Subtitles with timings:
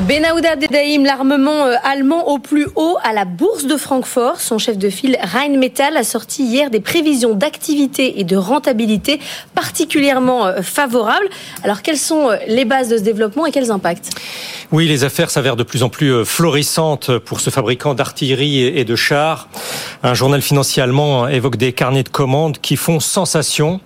[0.00, 4.40] Benahouda Dedaïm, l'armement euh, allemand au plus haut à la bourse de Francfort.
[4.40, 9.20] Son chef de file Rheinmetall a sorti hier des prévisions d'activité et de rentabilité
[9.54, 11.28] particulièrement euh, favorables.
[11.62, 14.08] Alors quelles sont euh, les bases de ce développement et quels impacts?
[14.72, 18.96] Oui, les affaires s'avèrent de plus en plus florissantes pour ce fabricant d'artillerie et de
[18.96, 19.48] chars.
[20.02, 23.82] Un journal financier allemand évoque des carnets de commandes qui font sensation.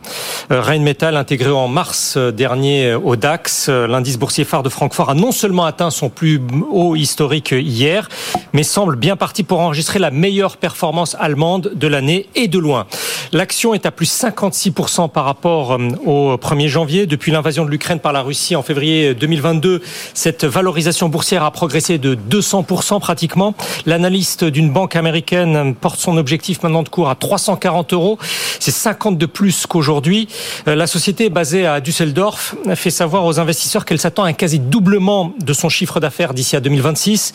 [0.48, 5.64] Rheinmetall, intégré en mars dernier au DAX, l'indice boursier phare de Francfort, a non seulement
[5.64, 8.08] atteint son plus haut historique hier,
[8.52, 12.86] mais semble bien parti pour enregistrer la meilleure performance allemande de l'année et de loin.
[13.32, 17.06] L'action est à plus 56% par rapport euh, au 1er janvier.
[17.06, 19.82] Depuis l'invasion de l'Ukraine par la Russie en février 2022,
[20.14, 23.54] cette valorisation boursière a progressé de 200% pratiquement.
[23.86, 28.18] L'analyste d'une banque américaine porte son objectif maintenant de cours à 340 euros.
[28.60, 30.28] C'est 50 de plus qu'aujourd'hui.
[30.68, 34.58] Euh, la société basée à Düsseldorf fait savoir aux investisseurs qu'elle s'attend à un quasi
[34.58, 37.32] doublement de son chiffre d'affaires d'ici à 2026.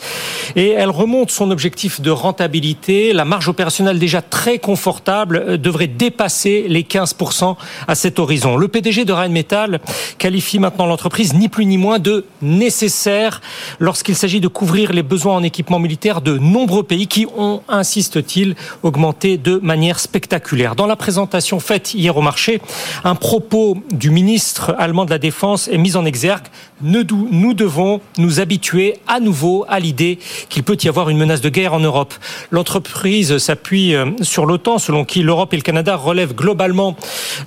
[0.56, 3.12] Et elle remonte son objectif de rentabilité.
[3.12, 7.56] La marge opérationnelle déjà très confortable euh, devrait dépasser les 15%
[7.88, 8.56] à cet horizon.
[8.56, 9.80] Le PDG de Rheinmetall
[10.18, 13.40] qualifie maintenant l'entreprise ni plus ni moins de nécessaire
[13.78, 18.54] lorsqu'il s'agit de couvrir les besoins en équipement militaire de nombreux pays qui ont, insiste-t-il,
[18.82, 20.76] augmenté de manière spectaculaire.
[20.76, 22.60] Dans la présentation faite hier au marché,
[23.04, 26.46] un propos du ministre allemand de la Défense est mis en exergue.
[26.80, 30.18] Nous devons nous habituer à nouveau à l'idée
[30.50, 32.12] qu'il peut y avoir une menace de guerre en Europe.
[32.50, 36.96] L'entreprise s'appuie euh, sur l'OTAN, selon qui l'Europe et le Canada relèvent globalement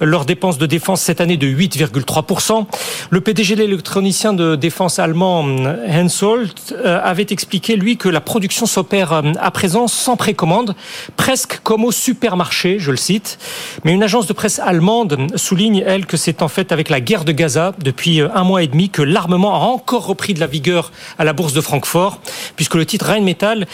[0.02, 2.66] leurs dépenses de défense cette année de 8,3%.
[3.10, 5.46] Le PDG de l'électronicien de défense allemand
[5.88, 10.76] Hensoldt euh, avait expliqué, lui, que la production s'opère euh, à présent sans précommande,
[11.18, 13.38] presque comme au supermarché, je le cite.
[13.84, 17.26] Mais une agence de presse allemande souligne, elle, que c'est en fait avec la guerre
[17.26, 20.85] de Gaza, depuis un mois et demi, que l'armement a encore repris de la vigueur
[21.18, 22.20] à la bourse de Francfort,
[22.56, 23.68] puisque le titre Rheinmetall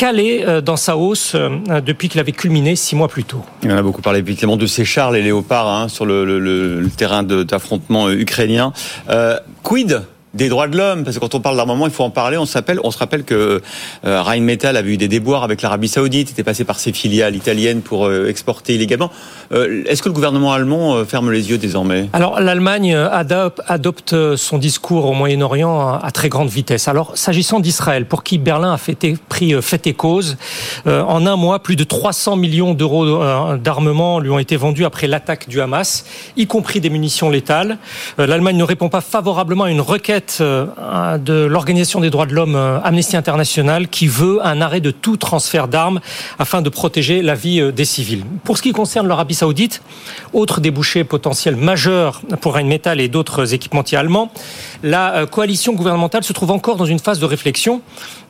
[0.00, 3.44] calé euh, dans sa hausse euh, depuis qu'il avait culminé six mois plus tôt.
[3.64, 8.08] On a beaucoup parlé évidemment de ces chars, les léopards, hein, sur le, terrain d'affrontement
[8.08, 8.72] euh, ukrainien.
[9.62, 10.02] Quid
[10.34, 12.36] des droits de l'homme, parce que quand on parle d'armement, il faut en parler.
[12.36, 13.60] On s'appelle, on se rappelle que
[14.04, 17.82] euh, Rheinmetall avait eu des déboires avec l'Arabie Saoudite, était passé par ses filiales italiennes
[17.82, 19.10] pour euh, exporter illégalement.
[19.52, 22.08] Euh, Est-ce que le gouvernement allemand euh, ferme les yeux désormais?
[22.12, 26.86] Alors l'Allemagne adopte, adopte, son discours au Moyen-Orient à, à, très grande vitesse.
[26.86, 28.96] Alors s'agissant d'Israël, pour qui Berlin a fait,
[29.28, 30.36] pris euh, fait et cause,
[30.86, 33.00] euh, en un mois, plus de 300 millions d'euros
[33.56, 36.04] d'armement lui ont été vendus après l'attaque du Hamas,
[36.36, 37.78] y compris des munitions létales.
[38.18, 42.56] L'Allemagne ne répond pas favorablement à une requête euh, de l'Organisation des droits de l'homme
[42.56, 46.00] euh, Amnesty International qui veut un arrêt de tout transfert d'armes
[46.38, 48.24] afin de protéger la vie euh, des civils.
[48.44, 49.82] Pour ce qui concerne l'Arabie Saoudite,
[50.32, 54.30] autre débouché potentiel majeur pour Rheinmetall et d'autres équipementiers allemands,
[54.82, 57.82] la coalition gouvernementale se trouve encore dans une phase de réflexion.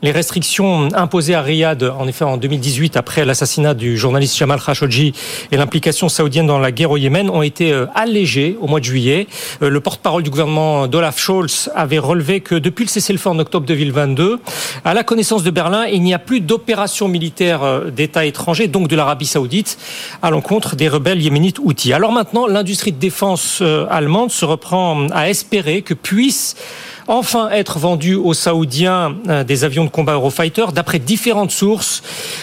[0.02, 5.12] Les restrictions imposées à Riyad, en effet, en 2018, après l'assassinat du journaliste Jamal Khashoggi
[5.52, 9.26] et l'implication saoudienne dans la guerre au Yémen, ont été allégées au mois de juillet.
[9.60, 14.38] Le porte-parole du gouvernement d'Olaf Scholz avait relevé que depuis le cessez-le-feu en octobre 2022,
[14.84, 18.88] à la connaissance de Berlin, il n'y a plus d'opérations militaires euh, d'États étrangers, donc
[18.88, 19.78] de l'Arabie saoudite,
[20.22, 21.92] à l'encontre des rebelles yéménites outils.
[21.92, 26.56] Alors maintenant, l'industrie de défense euh, allemande se reprend à espérer que puisse
[27.10, 30.66] enfin être vendus aux Saoudiens euh, des avions de combat Eurofighter.
[30.72, 32.02] D'après différentes sources,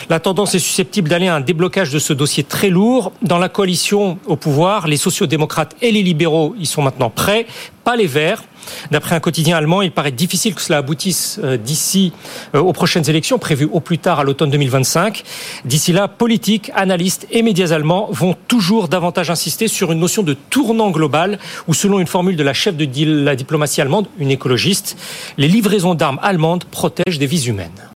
[0.09, 3.13] la tendance est susceptible d'aller à un déblocage de ce dossier très lourd.
[3.21, 7.47] Dans la coalition au pouvoir, les sociaux-démocrates et les libéraux y sont maintenant prêts,
[7.87, 8.43] pas les Verts.
[8.91, 12.11] D'après un quotidien allemand, il paraît difficile que cela aboutisse euh, d'ici
[12.53, 15.23] euh, aux prochaines élections prévues au plus tard à l'automne 2025.
[15.63, 20.33] D'ici là, politiques, analystes et médias allemands vont toujours davantage insister sur une notion de
[20.33, 21.39] tournant global
[21.69, 22.85] ou selon une formule de la chef de
[23.23, 24.97] la diplomatie allemande, une écologiste,
[25.37, 27.85] les livraisons d'armes allemandes protègent des vies humaines.